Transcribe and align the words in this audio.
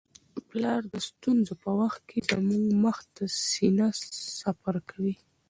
پلار 0.49 0.81
د 0.93 0.95
ستونزو 1.07 1.53
په 1.63 1.69
وخت 1.79 2.01
کي 2.09 2.19
زموږ 2.29 2.65
مخ 2.83 2.97
ته 3.15 3.23
سینه 3.47 3.87
سپر 4.39 4.75
کوي. 4.89 5.15